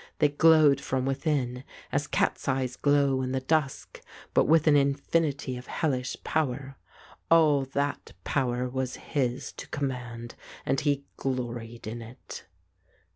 [0.17, 4.01] They glowed from within, as cats' eyes glow in the dusk,
[4.33, 6.75] but with an infinity of hellish power.
[7.29, 10.33] All that power was his to command,
[10.65, 12.47] and he gloried in it.